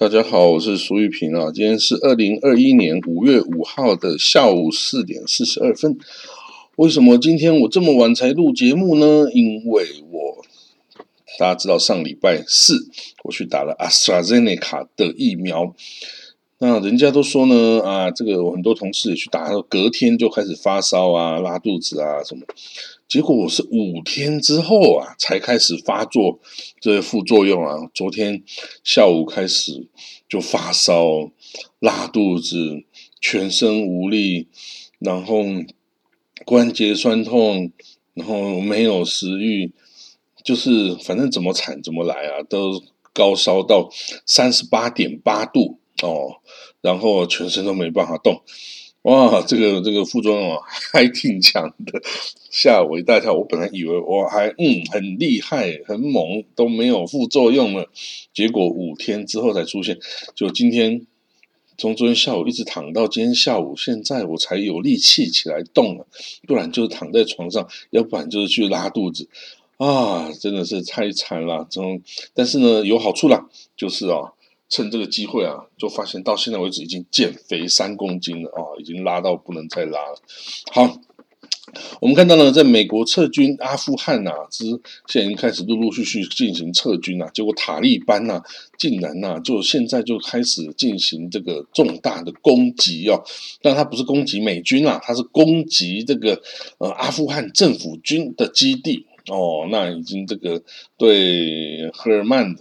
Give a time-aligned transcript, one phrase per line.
[0.00, 1.52] 大家好，我是苏玉平啊。
[1.52, 5.98] 今天是二零二一年五月五号的下午四点四十二分。
[6.76, 9.30] 为什么今天我这么晚才录节目呢？
[9.34, 10.42] 因为我
[11.38, 12.88] 大家知道上礼拜四
[13.24, 15.76] 我去打了阿斯拉 zeneca 卡的疫苗，
[16.62, 22.44] 那人家都说呢啊，这个我很多同事也去打，隔天就开始发烧啊、拉肚子啊什么。
[23.08, 26.38] 结果我是五天之后啊才开始发作
[26.78, 27.88] 这些副作用啊。
[27.94, 28.42] 昨天
[28.84, 29.88] 下午开始
[30.28, 31.30] 就发烧、
[31.78, 32.84] 拉肚子、
[33.22, 34.46] 全身无力，
[34.98, 35.42] 然后
[36.44, 37.72] 关节酸痛，
[38.12, 39.72] 然后没有食欲，
[40.44, 42.82] 就是反正怎么惨怎么来啊，都
[43.14, 43.88] 高烧到
[44.26, 46.39] 三十八点八度哦，
[46.80, 48.42] 然后全身都没办法动。
[49.02, 50.58] 哇，这个这个副作用啊，
[50.92, 52.02] 还挺强的，
[52.50, 53.32] 吓我一大跳。
[53.32, 57.88] 我本来以为我还嗯很厉害很猛，都没有副作用了，
[58.34, 59.98] 结果五天之后才出现。
[60.34, 61.06] 就今天
[61.78, 66.06] 从昨天下午一直躺到今天下午，现在我才有力气起来动了，
[66.46, 69.30] 不然就是躺在床上，要不然就是去拉肚子
[69.78, 71.66] 啊，真的是太惨了。
[71.70, 72.02] 从
[72.34, 74.34] 但是呢，有好处啦，就是啊。
[74.70, 80.22] 趁这个机会啊，就发现到现在为止已经减肥三公斤了啊，已经拉到不能再拉了。
[80.72, 81.00] 好，
[82.00, 84.64] 我们看到呢，在美国撤军阿富汗呐，之
[85.08, 88.40] 现在已经开始陆陆续续进行撤军啊，结果塔利班呐，
[88.78, 93.20] 竟然呐，就现在就开始进行这个重大的攻击哦，
[93.60, 96.40] 但他不是攻击美军啦，他是攻击这个
[96.78, 99.06] 呃阿富汗政府军的基地。
[99.30, 100.62] 哦，那已经这个
[100.98, 102.54] 对赫尔曼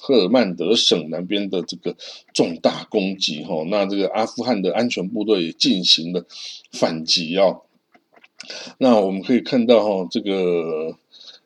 [0.00, 1.96] 赫尔曼德省南边的这个
[2.32, 6.24] 重大攻击哈，那这个阿富汗的安全部队也进行了
[6.70, 7.56] 反击啊。
[8.78, 10.96] 那我们可以看到哈，这个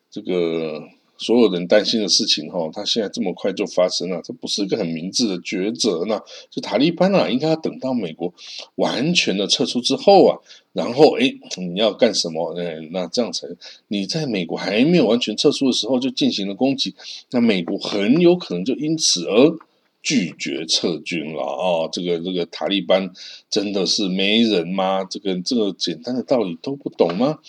[0.09, 0.83] 这个。
[1.17, 6.19] 所有人担心的事情，哈，他现在这么快就发生了，这不是一个很明智的抉择呢。
[6.49, 8.33] 就塔利班啊，应该要等到美国
[8.75, 10.37] 完全的撤出之后啊，
[10.73, 12.53] 然后，诶，你要干什么？
[12.53, 13.47] 诶，那这样才
[13.87, 16.93] 你在美国还没有完全撤出的时候就进行了攻击，
[17.31, 19.57] 那美国很有可能就因此而。
[20.07, 21.89] 拒绝撤军了啊！
[21.91, 23.11] 这个这个塔利班
[23.49, 25.03] 真的是没人吗？
[25.03, 27.39] 这个这个简单的道理都不懂吗？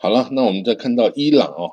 [0.00, 1.72] 好了，那我们再看到伊朗哦，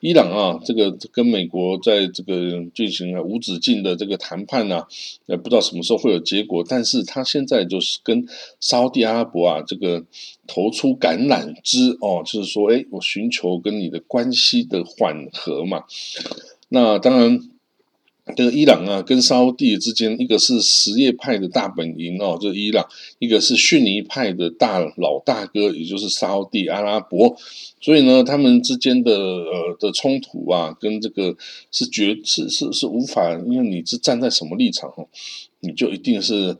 [0.00, 4.84] 伊朗啊，这个跟美国在这个进行了无止境的这个谈判呢，
[5.24, 6.62] 也不知道什么时候会有结果。
[6.68, 8.26] 但是他现在就是跟
[8.60, 10.04] 沙地阿拉伯啊，这个
[10.46, 15.84] 投出橄榄枝哦，就是说，哎，我寻求跟你的关系的缓和嘛。
[16.68, 17.40] 那当然。
[18.36, 22.84] 这个伊朗啊，跟沙地之间，一个是什叶派的大本营哦，就是伊朗；
[23.18, 27.36] 一个是逊尼派的大老大哥，也就是沙地阿拉伯。
[27.80, 31.36] 所以呢，他们之间的呃的冲突啊，跟这个
[31.70, 35.08] 是绝是是是无法，因为你是站在什么立场哦，
[35.60, 36.56] 你就一定是。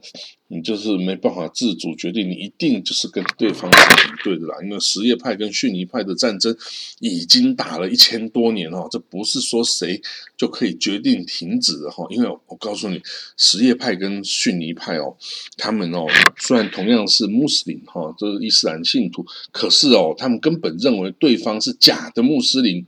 [0.51, 4.55] 你就是没办法自主决定，你一定就是跟对方是敌对的啦。
[4.63, 6.57] 因为什叶派跟逊尼派的战争
[6.99, 10.01] 已经打了一千多年哦，这不是说谁
[10.35, 12.03] 就可以决定停止的哈。
[12.09, 12.99] 因为我告诉你，
[13.37, 15.15] 什叶派跟逊尼派哦，
[15.55, 22.85] 他们哦虽然同样是穆斯林哈，这是伊斯兰信徒，可是哦，他们根本认为对方是假的穆斯林。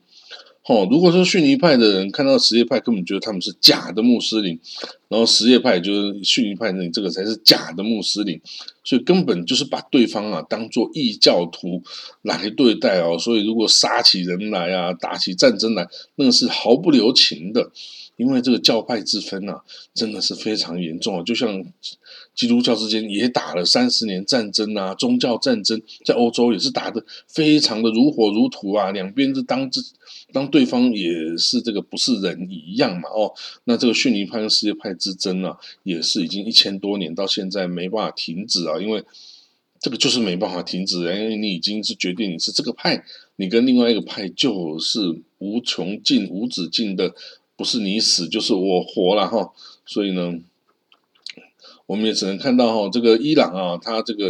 [0.66, 4.60] 哦，如果说逊尼派的人看到什叶派，根本觉得他们是假的穆斯林，
[5.12, 8.40] 然后什叶派就是逊尼派，那这个才是假的穆斯林，
[8.82, 11.84] 所以根本就是把对方啊当做异教徒
[12.22, 13.20] 来对待哦。
[13.20, 15.86] 所以如果杀起人来啊，打起战争来，
[16.16, 17.72] 那个是毫不留情的，
[18.16, 19.62] 因为这个教派之分啊，
[19.94, 21.24] 真的是非常严重啊。
[21.24, 21.62] 就像
[22.34, 29.82] 基督教之间也打了三十年战争啊，宗教战争在欧洲也是打的非常的如火如荼啊，两边是当之。
[30.34, 33.10] 当对方也是这个不是人一样嘛？
[33.10, 33.34] 哦，
[33.66, 39.04] 那这个逊尼派跟什叶派之争啊，也是已经一千多年到现在没办法停止啊，因为
[39.80, 43.04] 这个就是没办法停止，因为你已经是决定你是这个派，
[43.38, 45.00] 你跟另外一个派就是
[45.40, 47.16] 无穷尽、无止境的，
[47.56, 49.52] 不是你死就是我活了哈。
[49.86, 50.40] 所以呢，
[51.88, 54.24] 我们也只能看到哈，这个伊朗啊，他这个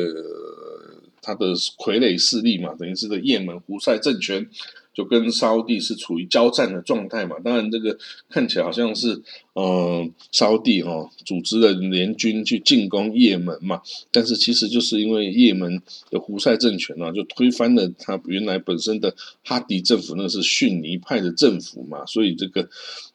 [1.21, 4.49] 他的傀儡势力嘛，等于是个也门胡塞政权。
[4.93, 7.97] 就跟沙地是处于交战的状态嘛，当然这个
[8.27, 9.21] 看起来好像是，
[9.53, 13.81] 嗯，沙地哦组织了联军去进攻也门嘛，
[14.11, 19.13] 但是其实就是因为也门的胡塞政权啊，就推翻了他原来本身的
[19.43, 22.69] 哈迪政府，那是逊尼派的政府嘛，所以这个。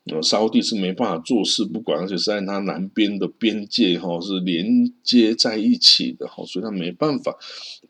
[0.09, 4.65] 呃，沙地是没办法做事不管，而且是在它南边的边界哈，是连
[5.03, 7.37] 接在一起的哈，所以他没办法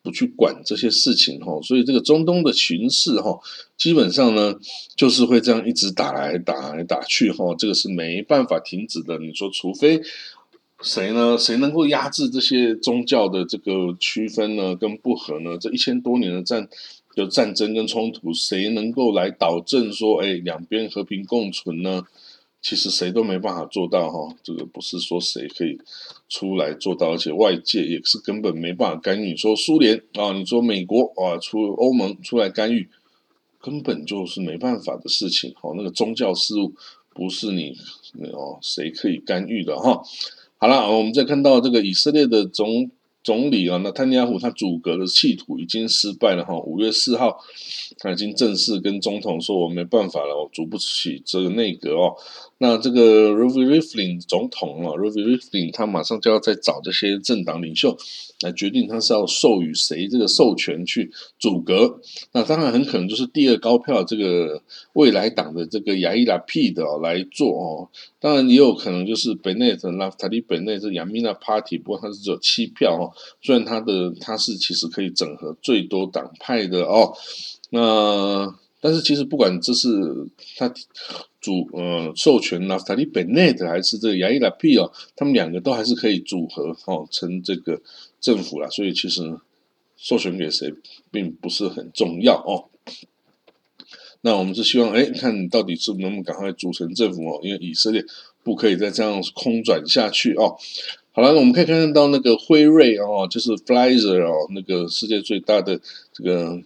[0.03, 1.61] 不去管这些事情哈。
[1.61, 3.39] 所以这个中东的形势哈，
[3.77, 4.55] 基本上呢
[4.97, 9.19] 就是会这样一直打来打来打去哈，这个是没办法办法停止的。
[9.19, 10.01] 你说，除非
[10.83, 11.39] 谁呢？
[11.39, 14.77] 谁能够压制这些宗教的这个区分呢？
[14.77, 15.57] 跟不和呢？
[15.59, 16.69] 这一千多年的战
[17.15, 22.03] 的战争跟冲突，谁能够来导正说，哎，两边和平共存呢？
[22.61, 24.35] 其实谁都没办法做到哈。
[24.43, 25.79] 这个不是说谁可以
[26.29, 29.37] 出来做到，而且外界也是根本没办法干预。
[29.37, 32.89] 说苏联啊，你说美国啊，出欧盟出来干预，
[33.61, 35.55] 根本就是没办法的事情。
[35.55, 36.75] 好，那个宗教事务
[37.17, 37.75] 不是你
[38.33, 40.03] 哦，谁可以干预的哈？
[40.59, 42.91] 好了，我们再看到这个以色列的总
[43.27, 46.57] 总理啊，那坦尼亚胡他阻隔的企图已经失败了哈。
[46.61, 47.37] 五月四号，
[47.99, 52.15] 他已经正式跟总统说，我没办法了，我组不起这个内阁哦。
[52.59, 57.95] 那这个 r o v i Rivlin 总统啊 r o v i Rivlin 他马上就要再找这些政党领袖
[58.43, 62.01] 来决定他是要授予谁这个授权去阻隔。
[62.31, 64.63] 那当然很可能就是第二高票这个
[64.93, 67.89] 未来党的这个亚伊拉 P 的来做哦。
[68.27, 73.15] 当然也有可能就是 Bennett 那塔利 Bennett 是 Yamina Party，不过它是只有七票哦。
[73.41, 77.13] 虽然它的它是其实可以整合最多党派的哦。
[77.71, 79.89] 那但是其实不管这是
[80.57, 80.75] 他。
[81.39, 87.81] 主呃授权纳斯塔利本内特还是这个亚伊拉皮哦，他们两个都还是可以组合哦成这个
[88.21, 89.23] 政府啦，所以其实
[89.97, 90.75] 授权给谁
[91.13, 92.67] 并不是很重要哦。
[94.23, 98.05] 那我们是希望哎，看到底是能不能赶快组成政府哦，因为以色列
[98.43, 100.57] 不可以再这样空转下去哦。
[101.13, 105.81] 好了，我们可以看得到那个辉瑞哦，就是 Pfizer 哦，那个世界最大的
[106.13, 106.61] 这个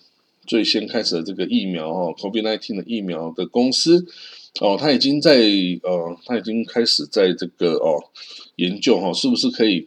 [0.47, 4.07] 最先开始的这个疫苗哦，COVID-19 的疫苗的公司。
[4.61, 5.37] 哦，他已经在
[5.85, 8.03] 呃，他已经开始在这个哦
[8.57, 9.87] 研究哈，是不是可以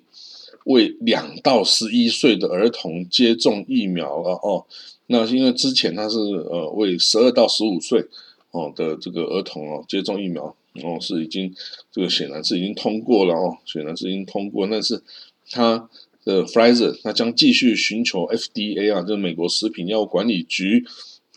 [0.64, 4.66] 为两到十一岁的儿童接种疫苗了哦？
[5.08, 8.06] 那因为之前他是呃为十二到十五岁
[8.52, 10.46] 哦的这个儿童哦接种疫苗
[10.84, 11.54] 哦，是已经
[11.92, 15.02] 这个显然是已经通过了哦，显然是已经通过，但是
[15.50, 15.90] 他
[16.24, 20.86] 的 Pfizer 他将继续寻求 FDA 啊，就是美国食品药物管理局。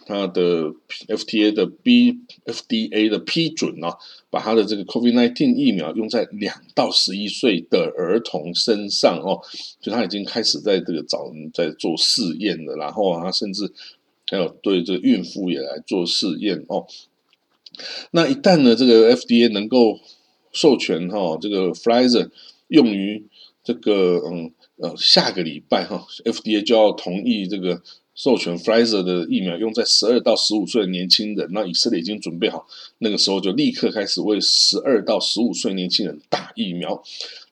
[0.07, 0.73] 他的
[1.09, 3.93] FTA 的 B FDA 的批准啊，
[4.31, 9.43] 把他的这个 COVID-19 疫苗用在两到十一岁的儿童身上哦，
[9.81, 13.73] 就他已经开始在这个找人在做试验了，然后他甚至
[14.29, 16.87] 还有对这个孕妇也来做试验哦。
[18.13, 19.99] 那一旦呢，这个 FDA 能够
[20.53, 22.31] 授权哈，这个 Pfizer
[22.69, 23.27] 用于
[23.65, 27.83] 这个嗯呃下个礼拜哈，FDA 就要同意这个。
[28.17, 32.67] 授权 Pfizer 的疫苗用在十二到十五岁的年轻人，那以色列已经准备好，
[32.99, 37.03] 那个时候就立刻开始为十二到十五岁年轻人打疫苗。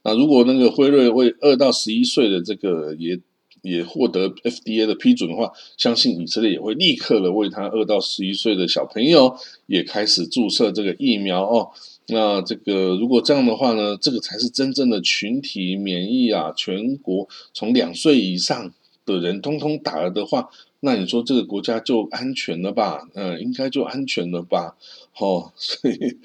[0.03, 3.21] 那如果那个辉瑞为二到十一岁的这个也
[3.61, 9.37] 也获得 FDA 的批准的话，相信以色列也会立刻的为他二到十一岁的小朋友
[9.67, 11.71] 也开始注射这个疫苗哦。
[12.09, 18.73] 那这个如果这样的话呢，这个才是真正的群体免疫啊，全国从两岁以上。
[19.05, 20.49] 的人通通打了的话，
[20.81, 23.09] 那你说这个国家就安全了吧？
[23.15, 24.77] 嗯，应该就安全了吧？
[25.19, 26.19] 哦，所以，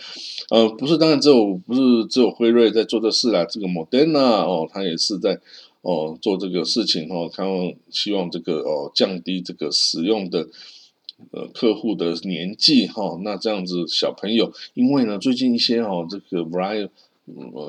[0.50, 5.40] 呃，不是，当然只有不是只有辉瑞在做这事啦，这个 Moderna 哦，他也是在
[5.82, 7.44] 哦做这个事情哦，他
[7.90, 10.48] 希望这个哦降低这个使用的
[11.32, 16.44] 呃客户的年纪哈，那这样子小朋友，因为呢最近一些哦这个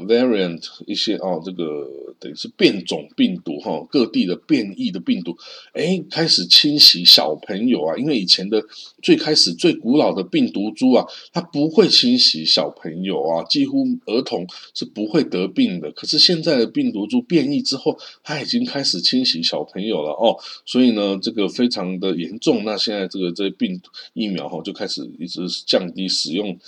[0.07, 0.62] variant。
[0.87, 1.88] 一些哦，这个
[2.19, 5.37] 等于是变种病毒哈，各地的变异的病毒，
[5.73, 7.97] 哎，开始侵袭小朋友啊。
[7.97, 8.62] 因为以前的
[9.02, 15.90] 最开始最古老的病毒株啊，它不会侵袭小朋友啊，几乎儿童是不会得病的。
[15.93, 22.64] 可是现在的病毒株变异之后，它已经开始侵袭小朋友了哦，所以呢，这个非常的严重。
[22.64, 26.59] 那现在这个这病毒疫苗哈，就开始一直降低使用。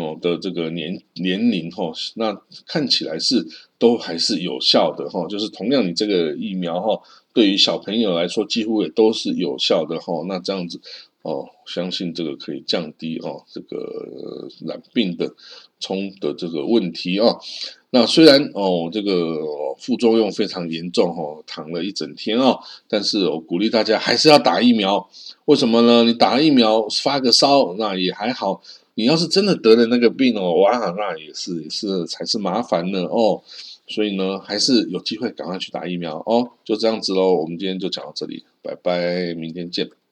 [0.00, 3.46] 哦的这个年年龄哈，那看起来是
[3.78, 7.00] 都还是有效的哈，就是同样你这个疫苗哈，
[7.32, 10.80] 对于小朋友来说几乎也都是有效的哈，那这样子
[11.22, 15.34] 哦，相信这个可以降低哦这个染病的
[15.80, 17.36] 冲的这个问题啊。
[17.90, 19.38] 那虽然哦这个
[19.78, 22.58] 副作用非常严重哈，躺了一整天啊，
[22.88, 25.08] 但是我鼓励大家还是要打疫苗。
[25.44, 26.02] 为什么呢？
[26.04, 28.62] 你打了疫苗发个烧那也还好。
[28.94, 33.42] 你要是真的得了那个病哦，哇，那也是也是才是麻烦呢哦，
[33.88, 37.34] 所以呢，还是有机会赶快去打疫苗哦，就这样子喽。
[37.34, 39.90] 我们今天就讲到这里，拜拜，明天见。